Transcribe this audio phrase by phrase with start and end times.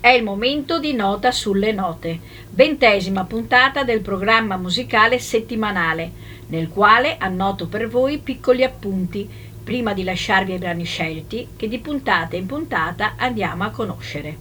[0.00, 6.12] È il momento di Nota sulle Note, ventesima puntata del programma musicale settimanale,
[6.46, 9.28] nel quale annoto per voi piccoli appunti,
[9.64, 14.36] prima di lasciarvi ai brani scelti, che di puntata in puntata andiamo a conoscere.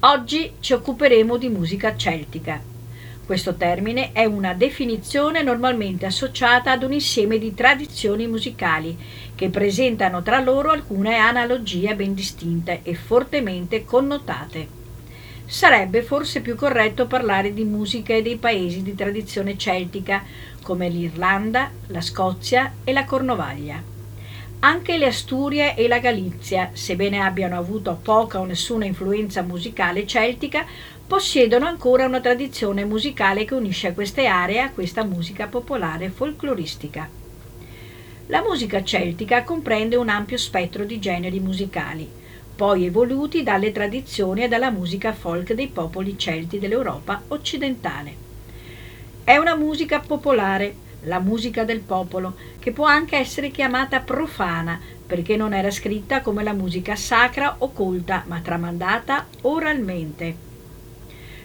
[0.00, 2.73] Oggi ci occuperemo di musica celtica.
[3.26, 8.98] Questo termine è una definizione normalmente associata ad un insieme di tradizioni musicali
[9.34, 14.82] che presentano tra loro alcune analogie ben distinte e fortemente connotate.
[15.46, 20.22] Sarebbe forse più corretto parlare di musiche dei paesi di tradizione celtica
[20.62, 23.92] come l'Irlanda, la Scozia e la Cornovaglia.
[24.60, 30.64] Anche le Asturie e la Galizia, sebbene abbiano avuto poca o nessuna influenza musicale celtica,
[31.06, 37.08] possiedono ancora una tradizione musicale che unisce queste aree a questa musica popolare folcloristica.
[38.28, 42.10] La musica celtica comprende un ampio spettro di generi musicali,
[42.56, 48.22] poi evoluti dalle tradizioni e dalla musica folk dei popoli celti dell'Europa occidentale.
[49.24, 55.36] È una musica popolare, la musica del popolo, che può anche essere chiamata profana perché
[55.36, 60.52] non era scritta come la musica sacra o colta, ma tramandata oralmente.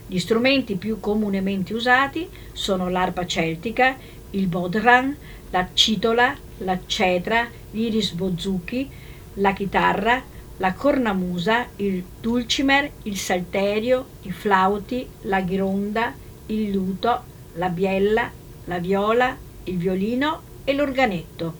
[0.10, 3.96] Gli strumenti più comunemente usati sono l'arpa celtica,
[4.32, 5.16] il bodhran,
[5.52, 8.90] la citola, la cetra, l'iris bozuki,
[9.36, 10.20] la chitarra,
[10.58, 16.16] la cornamusa, il dulcimer, il salterio, i flauti, la ghironda,
[16.48, 17.22] il luto,
[17.54, 18.32] la biella,
[18.66, 21.54] la viola, il violino e l'organetto.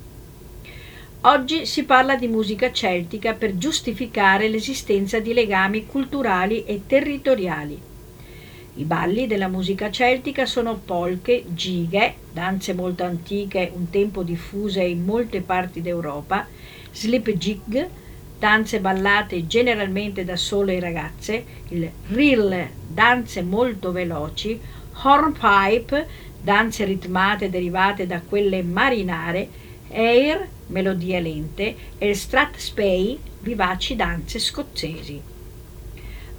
[1.22, 7.89] Oggi si parla di musica celtica per giustificare l'esistenza di legami culturali e territoriali.
[8.80, 15.04] I balli della musica celtica sono polche, gighe, danze molto antiche, un tempo diffuse in
[15.04, 16.48] molte parti d'Europa,
[16.90, 17.90] slip jig,
[18.40, 24.58] danze ballate generalmente da sole ragazze, il reel, danze molto veloci,
[25.04, 26.08] hornpipe,
[26.42, 29.50] danze ritmate derivate da quelle marinare,
[29.92, 35.39] air, melodie lente, e stratspey, vivaci danze scozzesi.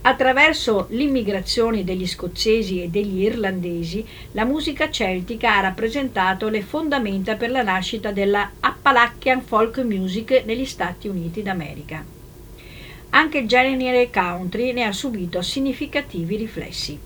[0.02, 4.02] Attraverso l'immigrazione degli scozzesi e degli irlandesi,
[4.32, 10.64] la musica celtica ha rappresentato le fondamenta per la nascita della Appalachian folk music negli
[10.64, 12.02] Stati Uniti d'America.
[13.10, 16.98] Anche il genere country ne ha subito significativi riflessi.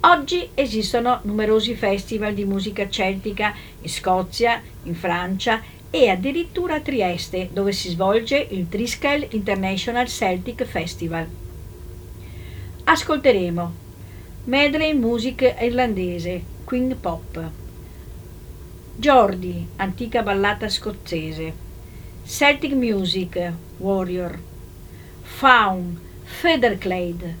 [0.00, 7.48] Oggi esistono numerosi festival di musica celtica in Scozia, in Francia e addirittura a Trieste,
[7.50, 11.43] dove si svolge il Triskel International Celtic Festival.
[12.86, 13.72] Ascolteremo.
[14.44, 17.50] Medley Music irlandese, Queen Pop,
[18.98, 21.54] Jordi, antica ballata scozzese,
[22.26, 24.38] Celtic Music, Warrior,
[25.22, 27.34] Faun, Featherclade,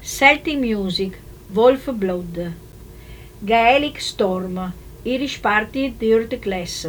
[0.00, 1.18] Celtic Music,
[1.50, 2.54] Wolf Blood,
[3.40, 4.72] Gaelic Storm,
[5.04, 6.86] Irish Party Dirt Glass,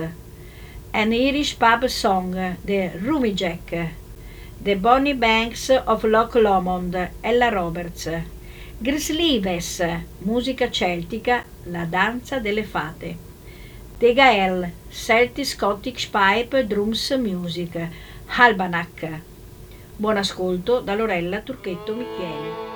[0.92, 4.03] An Irish Pub Song, The Rumijek,
[4.64, 8.10] The Bonnie Banks of Loch Lomond, Ella Roberts.
[8.78, 9.84] Grislives,
[10.20, 13.18] musica celtica, la danza delle fate.
[13.98, 17.90] De Gael, Celtic Scottish Pipe Drums Music,
[18.38, 19.20] Albanach.
[19.98, 22.73] Buon ascolto da Lorella Turchetto Michele.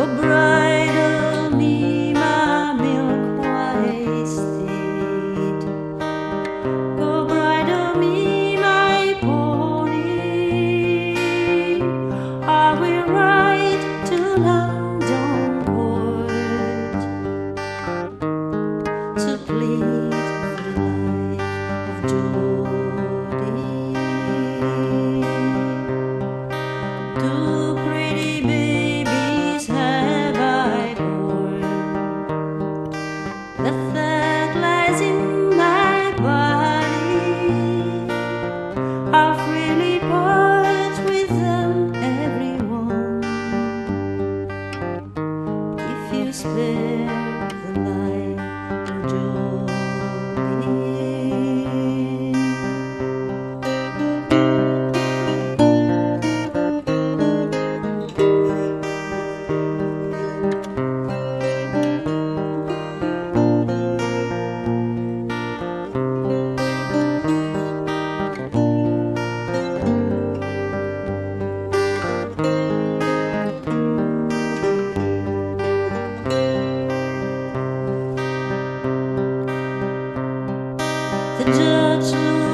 [0.00, 0.49] a bride.
[81.44, 82.49] the judge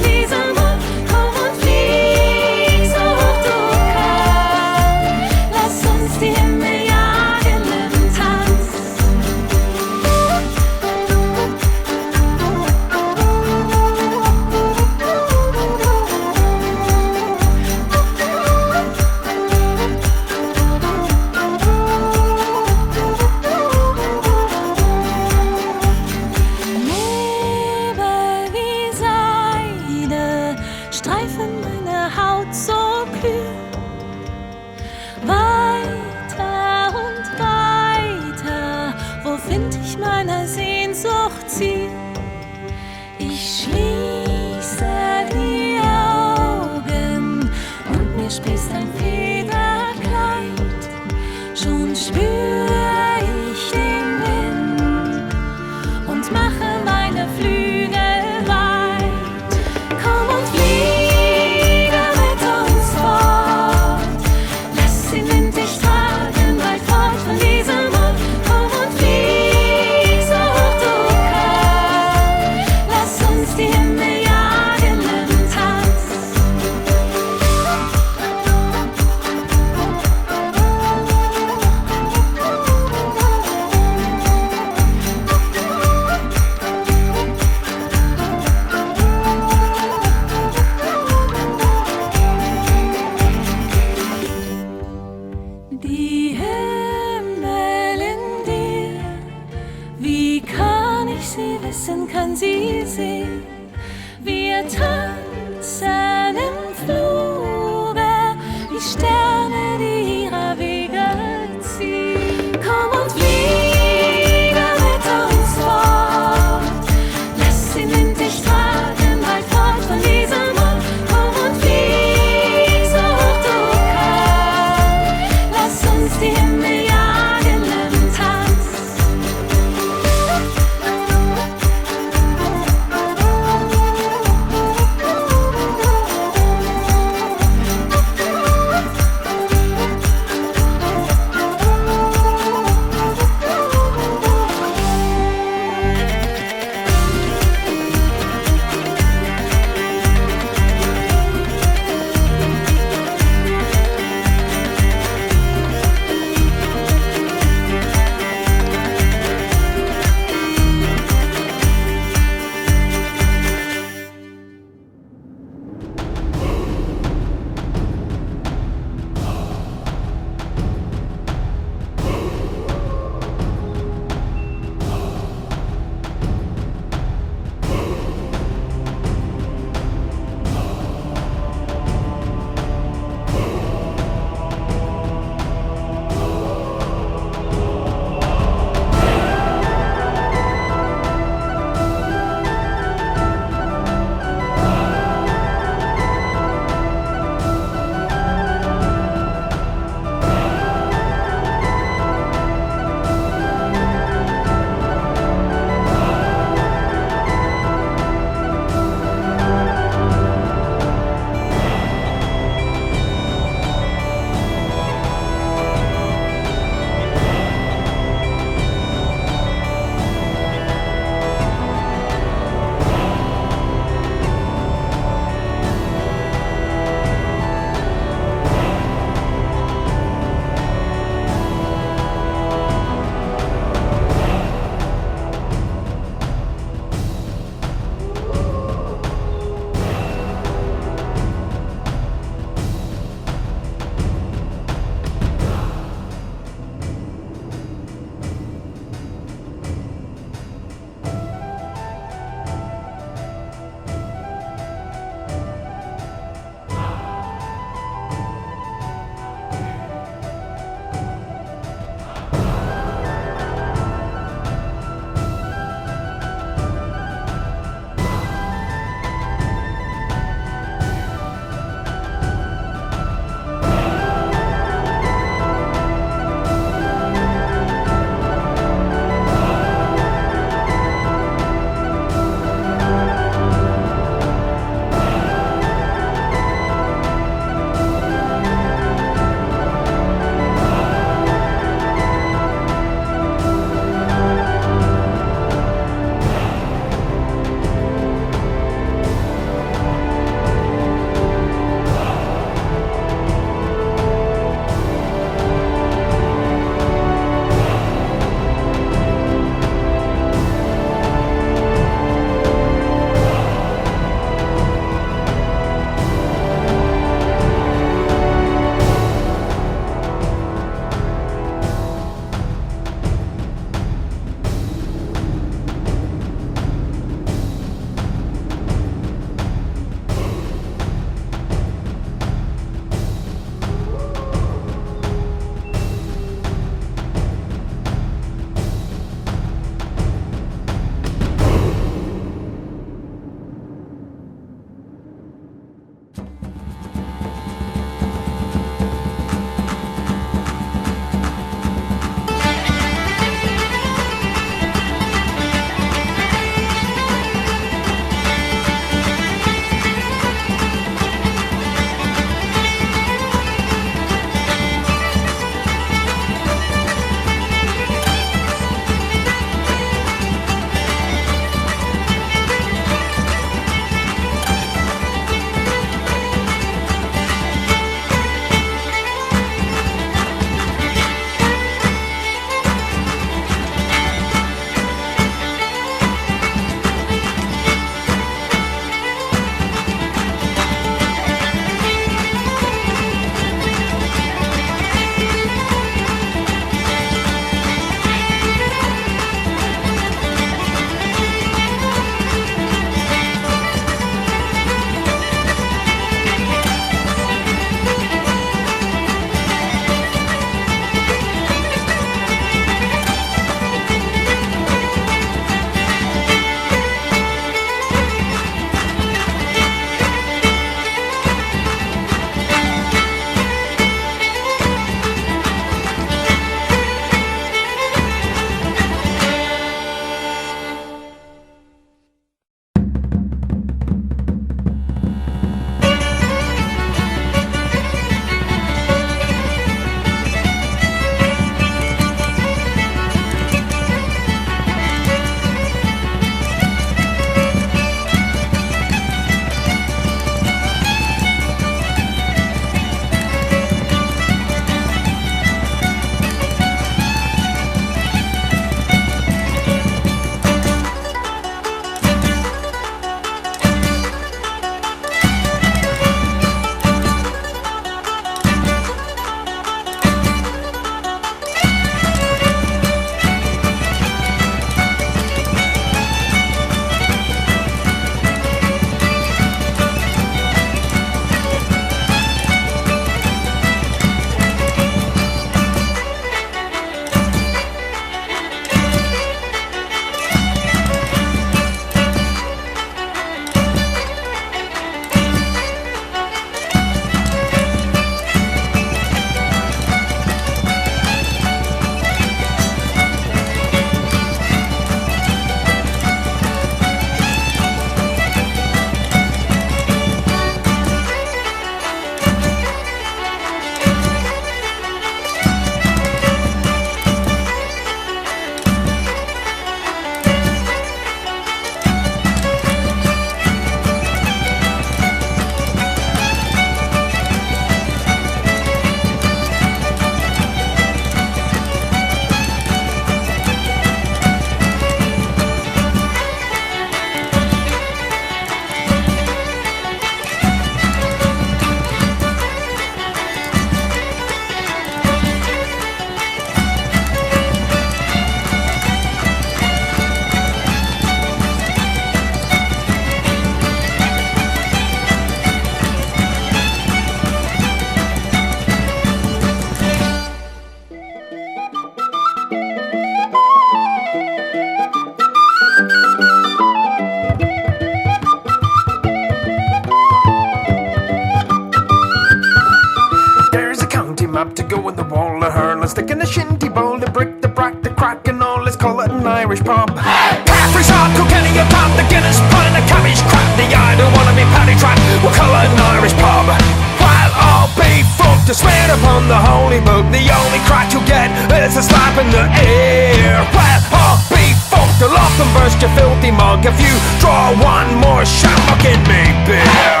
[588.48, 591.28] to swear upon the holy book, the only crack you get
[591.68, 593.44] is a slap in the air.
[593.52, 598.24] While all be fucked, I'll often burst your filthy mug if you draw one more
[598.24, 600.00] shamrock in me beer.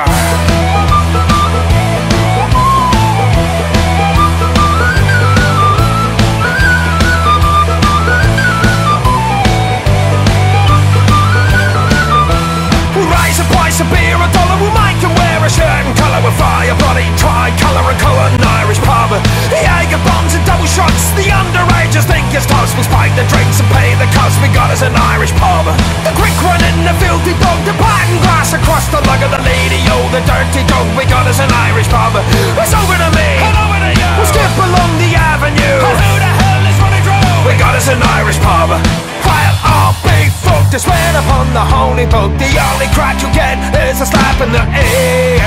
[15.48, 19.16] A shirt and colour with fire bloody tri-colour and colour an Irish pub.
[19.48, 22.76] The Jager bombs and double shots, the underagers think it's toast.
[22.76, 24.36] We'll spike the drinks and pay the cost.
[24.44, 25.64] We got us an Irish pub.
[26.04, 29.40] The quick one in the filthy dog, the pattern glass across the lug of the
[29.40, 30.84] lady, oh the dirty dog.
[31.00, 32.12] We got us an Irish pub.
[32.60, 34.10] It's over to me, and over to you.
[34.20, 35.80] We'll skip along the avenue.
[35.80, 37.48] And who the hell is running through?
[37.48, 38.76] We got us an Irish pub.
[39.24, 39.96] While all
[40.70, 43.56] to swear upon the holy book, the only crack you get
[43.88, 45.44] is a slap in the ear.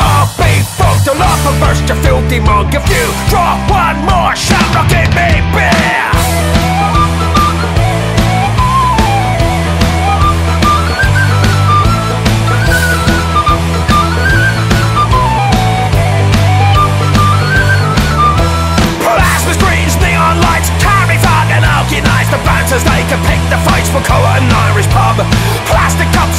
[0.00, 4.34] All big folk to love and burst your filthy mug if you draw one more
[4.34, 6.69] shamrock in me beer.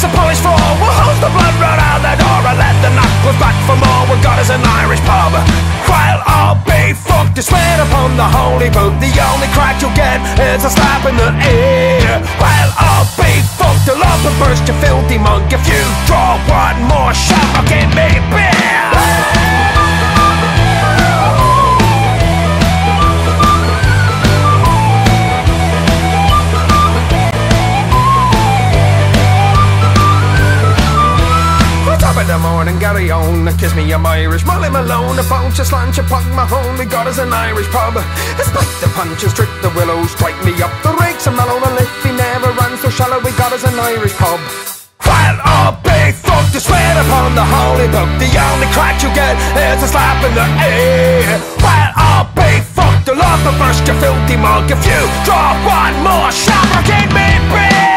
[0.02, 0.74] Polished for all.
[0.82, 4.02] We'll hose the blood right out the door and let the knuckles back for more.
[4.10, 5.30] We got us an Irish pub.
[5.86, 10.18] While I'll be fucked to swear upon the holy book, the only crack you'll get
[10.36, 12.18] is a slap in the ear.
[12.42, 17.14] While I'll be fucked love and burst your filthy mug if you draw one more
[17.14, 19.51] shamrock in me beer.
[32.72, 34.46] The Gary on, kiss me, I'm Irish.
[34.46, 36.78] Molly Malone, a bunch of slant, you punk my home.
[36.78, 38.00] We got us an Irish pub.
[38.40, 41.26] Spike the punches, trick the willows, strike me up the rakes.
[41.28, 44.40] And Malone, and if he never runs so shallow, we got us an Irish pub.
[45.04, 49.36] While all big folk to swear upon the holy book, the only crack you get
[49.52, 51.28] is a slap in the ear.
[51.60, 55.96] While all big folk to love and burst your filthy mug if you draw one
[56.00, 57.91] more shamrock in me beer.